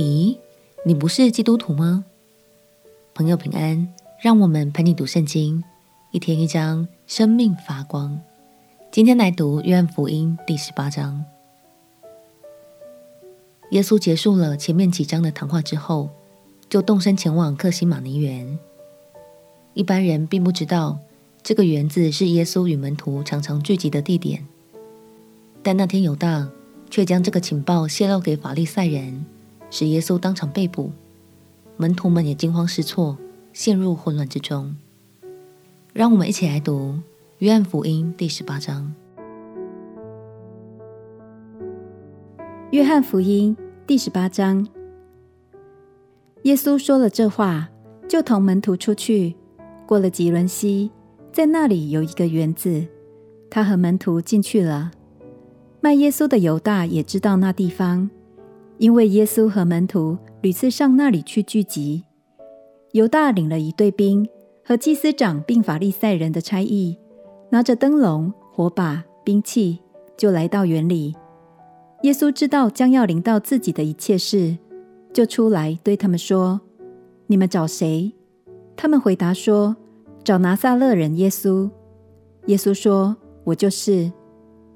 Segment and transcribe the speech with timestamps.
[0.00, 0.38] 咦，
[0.82, 2.06] 你不是基督徒吗？
[3.12, 5.62] 朋友平安，让我们陪你读圣经，
[6.10, 8.18] 一天一章，生命发光。
[8.90, 11.22] 今天来读约翰福音第十八章。
[13.72, 16.08] 耶稣结束了前面几章的谈话之后，
[16.70, 18.58] 就动身前往克西马尼园。
[19.74, 20.98] 一般人并不知道
[21.42, 24.46] 这个园子是耶稣与门徒常常聚集的地点，
[25.62, 26.48] 但那天犹大
[26.88, 29.26] 却将这个情报泄露给法利赛人，
[29.70, 30.90] 使耶稣当场被捕，
[31.76, 33.16] 门徒们也惊慌失措，
[33.52, 34.76] 陷入混乱之中。
[35.92, 36.98] 让我们一起来读
[37.38, 38.92] 约翰福音第十八章。
[42.72, 43.56] 约翰福音
[43.86, 44.66] 第十八章，
[46.42, 47.68] 耶稣说了这话，
[48.08, 49.34] 就同门徒出去，
[49.86, 50.90] 过了汲沦溪，
[51.32, 52.86] 在那里有一个园子，
[53.48, 54.92] 他和门徒进去了。
[55.80, 58.08] 卖耶稣的犹大也知道那地方，
[58.80, 62.02] 因为耶稣和门徒屡次上那里去聚集。
[62.92, 64.26] 犹大领了一队兵
[64.64, 66.96] 和祭司长并法利赛人的差役，
[67.50, 69.80] 拿着灯笼、火把、兵器，
[70.16, 71.14] 就来到园里。
[72.04, 74.56] 耶稣知道将要临到自己的一切事，
[75.12, 76.58] 就出来对他们说
[77.28, 78.10] ：“你们找谁？”
[78.74, 79.76] 他们回答说
[80.24, 81.70] ：“找拿撒勒人耶稣。”
[82.48, 84.10] 耶稣说：“我就是。”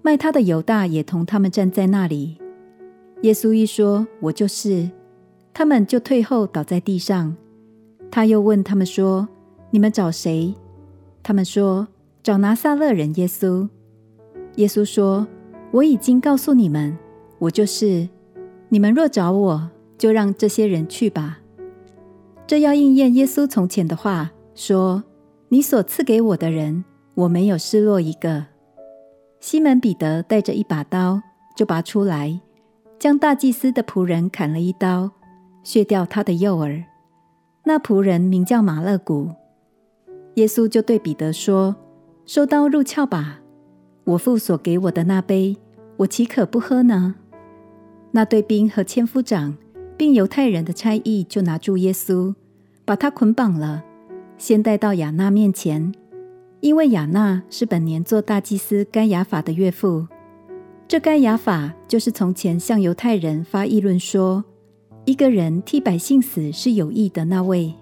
[0.00, 2.39] 卖他的犹大也同他们站在那里。
[3.22, 4.90] 耶稣一说：“我就是。”
[5.52, 7.36] 他们就退后倒在地上。
[8.10, 9.28] 他又问他们说
[9.70, 10.54] ：“你们找谁？”
[11.22, 11.86] 他们说
[12.22, 13.68] ：“找拿撒勒人耶稣。”
[14.56, 15.26] 耶稣说
[15.72, 16.96] ：“我已经告诉你们。”
[17.40, 18.08] 我就是，
[18.68, 21.40] 你们若找我，就让这些人去吧。
[22.46, 25.04] 这要应验耶稣从前的话，说
[25.48, 26.84] ：“你所赐给我的人，
[27.14, 28.46] 我没有失落一个。”
[29.40, 31.22] 西门彼得带着一把刀，
[31.56, 32.40] 就拔出来，
[33.00, 35.10] 将大祭司的仆人砍了一刀，
[35.64, 36.84] 削掉他的右耳。
[37.64, 39.30] 那仆人名叫马勒古。
[40.34, 41.74] 耶稣就对彼得说
[42.26, 43.40] ：“收刀入鞘吧。
[44.04, 45.56] 我父所给我的那杯，
[45.96, 47.14] 我岂可不喝呢？”
[48.12, 49.56] 那队兵和千夫长，
[49.96, 52.34] 并犹太人的差役就拿住耶稣，
[52.84, 53.82] 把他捆绑了，
[54.36, 55.94] 先带到亚娜面前，
[56.60, 60.06] 因为亚娜是本年做大祭司该亚法的岳父。
[60.90, 64.44] 这该亚法就是从前向犹太人发议论说，
[65.04, 67.72] 一个人替百姓死是有益的那位。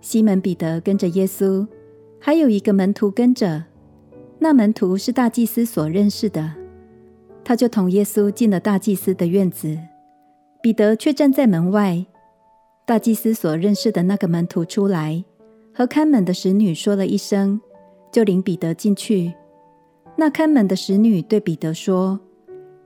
[0.00, 1.64] 西门彼得跟着耶稣，
[2.18, 3.62] 还有一个门徒跟着，
[4.40, 6.52] 那门徒是大祭司所认识的。
[7.44, 9.78] 他就同耶稣进了大祭司的院子，
[10.60, 12.04] 彼得却站在门外。
[12.84, 15.24] 大祭司所认识的那个门徒出来，
[15.72, 17.60] 和看门的使女说了一声，
[18.10, 19.32] 就领彼得进去。
[20.20, 22.20] 那看门的使女对彼得说：“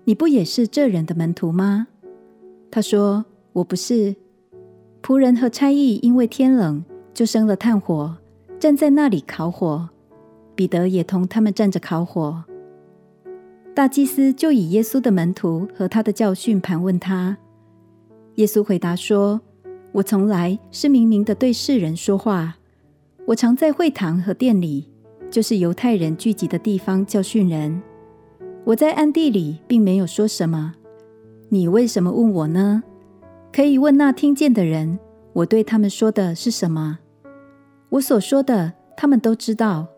[0.07, 1.89] 你不也是这人的门徒吗？”
[2.71, 3.25] 他说
[3.55, 4.15] ：“我不是。”
[5.03, 8.17] 仆人和差役因为天冷，就生了炭火，
[8.61, 9.89] 站在那里烤火。
[10.55, 12.45] 彼得也同他们站着烤火。
[13.75, 17.37] 大祭司就以耶稣的门徒和他的教训盘问他。
[18.37, 19.41] 耶稣回答说
[19.91, 22.59] ：“我从来是明明的对世人说话。
[23.27, 24.87] 我常在会堂和殿里，
[25.35, 27.83] 就是犹太人聚集的地方教训人。
[28.63, 30.75] 我在暗地里并没有说什么。
[31.49, 32.85] 你为什么问我呢？
[33.53, 34.97] 可以问那听见的人，
[35.33, 37.01] 我对他们说的是什么？
[37.89, 39.89] 我所说的，他们都知道。”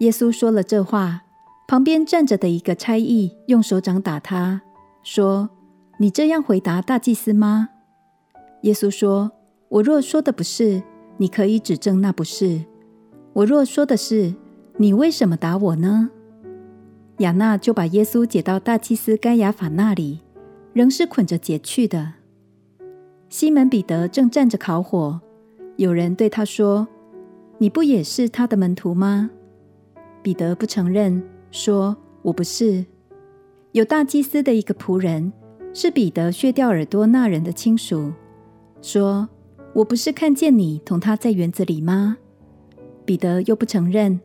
[0.00, 1.24] 耶稣说了这话。
[1.68, 4.62] 旁边站着的一个差役用手掌打他，
[5.02, 5.50] 说
[6.00, 7.68] ：“你这样回答大祭司吗？”
[8.64, 9.32] 耶稣说
[9.68, 10.82] ：“我若说的不是，
[11.18, 12.64] 你可以指证那不是；
[13.32, 14.34] 我若说的是，
[14.76, 16.10] 你为什么打我呢？”
[17.18, 20.20] 亚娜就把耶稣解到大祭司该亚法那里，
[20.72, 22.14] 仍是捆着解去的。
[23.28, 25.20] 西门彼得正站着烤火，
[25.76, 26.88] 有人对他说
[27.58, 29.30] ：“你不也是他的门徒吗？”
[30.22, 31.22] 彼得不承认。
[31.50, 32.84] 说：“我不是。”
[33.72, 35.32] 有大祭司的一个仆人，
[35.74, 38.12] 是彼得削掉耳朵那人的亲属，
[38.80, 39.28] 说
[39.74, 42.16] ：“我不是看见你同他在园子里吗？”
[43.10, 44.20] 彼得又不承认，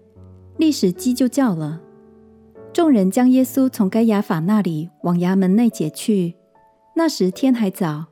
[0.57, 1.81] 历史鸡就叫了。
[2.71, 6.35] 众人将耶稣从该亚法那里往衙门内解去。
[6.95, 8.05] 那时天还早，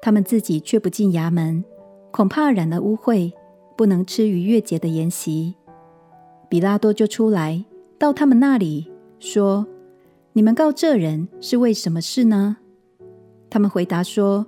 [0.00, 1.64] 他们自己却不进衙门，
[2.12, 3.32] 恐怕染了污秽，
[3.76, 5.56] 不能吃逾越节的筵席。
[6.48, 7.64] 彼拉多就出来。
[7.98, 8.88] 到他们那里
[9.18, 9.66] 说
[10.34, 12.58] ：“你们告这人是为什么事呢？”
[13.50, 14.46] 他们回答说：“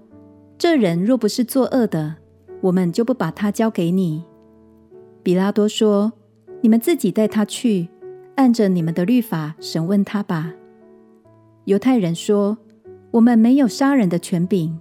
[0.56, 2.14] 这人若不是作恶的，
[2.60, 4.22] 我们就不把他交给你。”
[5.28, 6.10] 比拉多说
[6.62, 7.86] ：“你们自己带他去，
[8.36, 10.54] 按着你们的律法审问他吧。”
[11.68, 12.56] 犹太人说
[13.12, 14.80] ：“我们没有杀人的权柄。”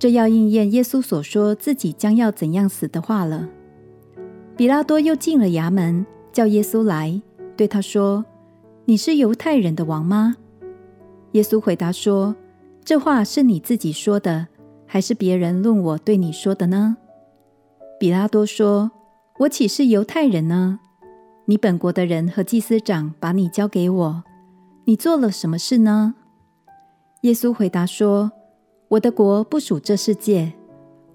[0.00, 3.48] 这要应验耶稣所说自己将要怎样死的话了。
[4.56, 7.22] 比拉多又进了衙门，叫耶稣来，
[7.56, 8.24] 对他说
[8.86, 10.34] ：“你是犹太人的王吗？”
[11.34, 12.34] 耶稣回答说
[12.84, 14.48] ：“这话是你自己说的，
[14.86, 16.96] 还是别人论我对你说的呢？”
[18.00, 18.90] 比拉多说
[19.38, 20.80] ：“我岂是犹太人呢？
[21.44, 24.24] 你本国的人和祭司长把你交给我，
[24.84, 26.14] 你做了什么事呢？”
[27.22, 28.32] 耶稣回答说
[28.88, 30.54] ：“我的国不属这世界。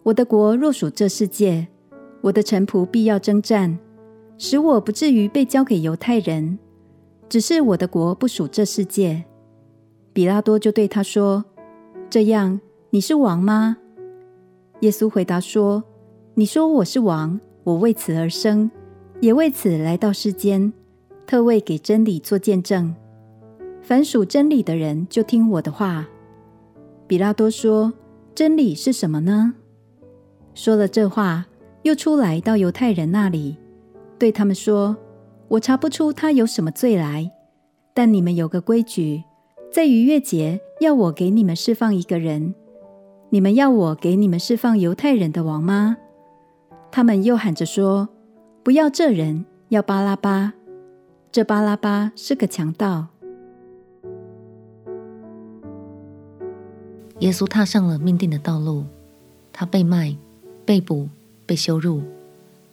[0.03, 1.67] 我的国若属这世界，
[2.21, 3.79] 我的臣仆必要征战，
[4.37, 6.59] 使我不至于被交给犹太人。
[7.27, 9.23] 只是我的国不属这世界。”
[10.13, 11.43] 比拉多就对他说
[12.09, 12.59] ：“这样，
[12.91, 13.77] 你是王吗？”
[14.81, 15.83] 耶稣回答说
[16.35, 18.69] ：“你说我是王，我为此而生，
[19.19, 20.71] 也为此来到世间，
[21.27, 22.95] 特为给真理做见证。
[23.81, 26.07] 凡属真理的人，就听我的话。”
[27.07, 27.93] 比拉多说
[28.33, 29.53] ：“真理是什么呢？”
[30.53, 31.45] 说了这话，
[31.83, 33.57] 又出来到犹太人那里，
[34.17, 34.95] 对他们说
[35.49, 37.31] ：“我查不出他有什么罪来，
[37.93, 39.23] 但你们有个规矩。”
[39.71, 42.53] 在逾越节，要我给你们释放一个人，
[43.29, 45.95] 你们要我给你们释放犹太人的王吗？
[46.91, 48.09] 他们又喊着说
[48.63, 50.53] ：“不要这人，要巴拉巴。
[51.31, 53.07] 这巴拉巴是个强盗。”
[57.19, 58.85] 耶稣踏上了命定的道路，
[59.53, 60.17] 他被卖、
[60.65, 61.07] 被捕、
[61.45, 62.01] 被羞辱，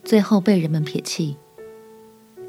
[0.03, 1.37] 最后被人们撇弃。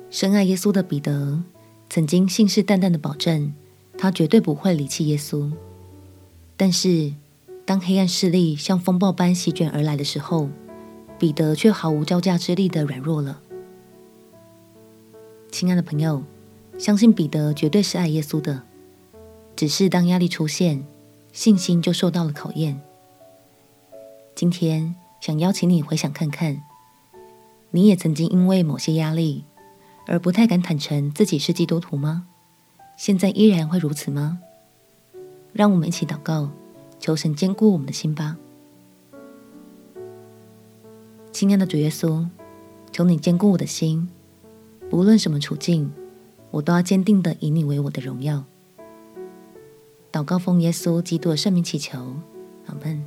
[0.10, 1.44] 深爱耶稣的彼得，
[1.90, 3.54] 曾经信誓旦旦的保证。
[4.02, 5.52] 他绝对不会离弃耶稣，
[6.56, 7.12] 但是
[7.66, 10.48] 当黑暗势力像风暴般席卷而来的时候，
[11.20, 13.42] 彼得却毫无招架之力的软弱了。
[15.52, 16.24] 亲爱的朋友，
[16.78, 18.64] 相信彼得绝对是爱耶稣的，
[19.56, 20.86] 只是当压力出现，
[21.34, 22.80] 信心就受到了考验。
[24.34, 26.64] 今天想邀请你回想看看，
[27.72, 29.44] 你也曾经因为某些压力
[30.08, 32.28] 而不太敢坦诚自己是基督徒吗？
[32.96, 34.40] 现在依然会如此吗？
[35.52, 36.50] 让我们一起祷告，
[36.98, 38.38] 求神坚固我们的心吧。
[41.40, 42.28] 亲爱的主耶稣，
[42.92, 44.10] 求你坚固我的心，
[44.92, 45.90] 无论什么处境，
[46.52, 48.44] 我都要坚定的以你为我的荣耀。
[50.12, 52.14] 祷告奉耶稣基督的圣名祈求，
[52.66, 53.06] 阿门。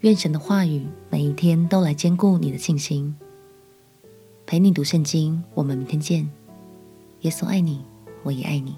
[0.00, 3.16] 愿神的话语每一天都来坚固你的信心，
[4.44, 5.42] 陪你读圣经。
[5.54, 6.28] 我们明天见。
[7.22, 7.82] 耶稣爱你，
[8.22, 8.76] 我也爱你。